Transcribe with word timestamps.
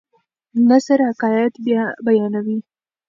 نثر 0.69 0.99
حقایق 1.09 1.53
بیانوي. 2.05 2.57